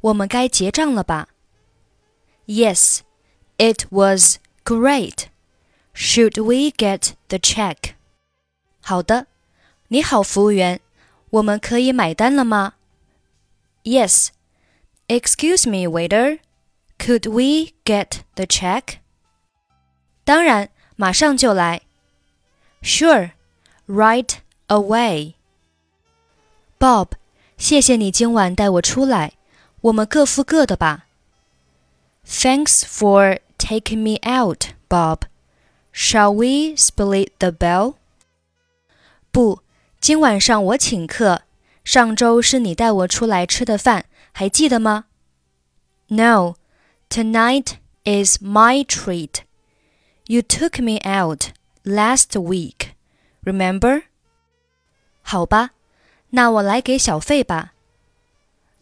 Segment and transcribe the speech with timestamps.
[0.00, 1.28] 我们该结账了吧？
[2.46, 3.00] Yes,
[3.58, 5.26] it was great.
[5.94, 7.94] Should we get the check？
[8.80, 9.26] 好的，
[9.88, 10.80] 你好，服务员，
[11.30, 12.74] 我们可以买单了吗？
[13.84, 14.28] Yes.
[15.08, 16.38] Excuse me, waiter.
[16.98, 18.98] Could we get the check?
[20.24, 21.82] 当然，马上就来。
[22.82, 23.32] Sure,
[23.88, 24.36] right
[24.68, 25.34] away.
[26.78, 27.12] Bob，
[27.58, 29.32] 谢谢你今晚带我出来，
[29.80, 31.06] 我们各付各的吧。
[32.26, 35.22] Thanks for taking me out, Bob.
[35.92, 37.94] Shall we split the bill?
[39.32, 39.62] 不，
[40.00, 41.42] 今晚上我请客。
[41.84, 44.06] 上周是你带我出来吃的饭。
[44.32, 45.06] 还记得吗？
[46.08, 46.54] No,
[47.08, 49.40] tonight is my treat.
[50.26, 51.50] You took me out
[51.84, 52.92] last week.
[53.44, 54.04] Remember?
[55.22, 55.70] 好吧，
[56.30, 57.72] 那我来给小费吧。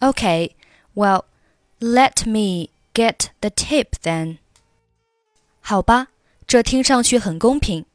[0.01, 0.53] Okay,
[0.95, 1.25] well,
[1.81, 4.39] let me get the tip then.
[5.61, 6.09] 好吧，
[6.47, 7.87] 这听上去很公平。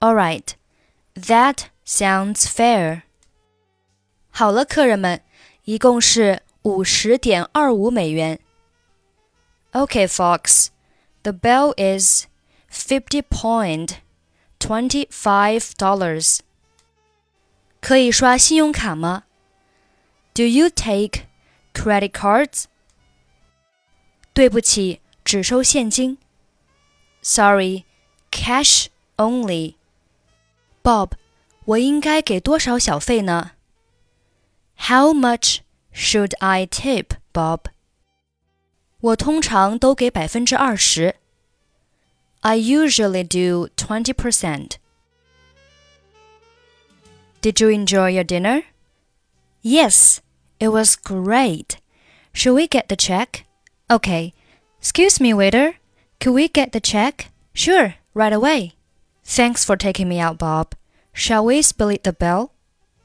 [0.00, 0.46] All right,
[1.14, 3.02] that sounds fair.
[4.32, 5.22] 好了，客人们，
[5.64, 8.38] 一共是五十点二五美元。
[9.72, 10.68] Okay, Fox,
[11.22, 12.26] the bill is
[12.70, 13.96] fifty point
[14.58, 16.40] twenty five dollars.
[17.80, 19.24] 可以刷信用卡吗？
[20.34, 21.26] Do you take
[21.74, 22.64] credit cards?
[24.32, 26.18] 对不起，只收现金。
[27.22, 27.84] Sorry,
[28.30, 29.74] cash only.
[30.82, 31.12] Bob，
[31.64, 33.51] 我应该给多少小费呢
[34.88, 35.62] ？How much
[35.92, 37.66] should I tip, Bob?
[39.00, 41.16] 我通常都给百分之二十。
[42.40, 44.78] I usually do twenty percent.
[47.40, 48.64] Did you enjoy your dinner?
[49.62, 50.18] Yes,
[50.58, 51.78] it was great.
[52.32, 53.44] Should we get the check?
[53.88, 54.32] Okay.
[54.80, 55.74] Excuse me, waiter.
[56.20, 57.30] Could we get the check?
[57.52, 58.74] Sure, right away.
[59.24, 60.74] Thanks for taking me out, Bob.
[61.12, 62.51] Shall we split the bill?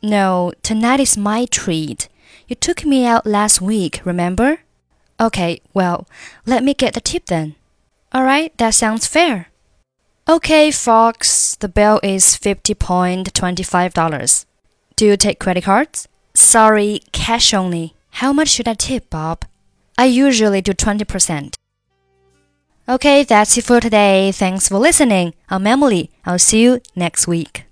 [0.00, 2.08] No, tonight is my treat.
[2.46, 4.60] You took me out last week, remember?
[5.20, 6.06] Okay, well,
[6.46, 7.56] let me get the tip then.
[8.14, 9.48] Alright, that sounds fair.
[10.28, 14.44] Okay, Fox, the bill is $50.25.
[14.94, 16.06] Do you take credit cards?
[16.34, 17.94] Sorry, cash only.
[18.10, 19.44] How much should I tip, Bob?
[19.96, 21.54] I usually do 20%.
[22.88, 24.30] Okay, that's it for today.
[24.32, 25.34] Thanks for listening.
[25.50, 26.10] I'm Emily.
[26.24, 27.64] I'll see you next week.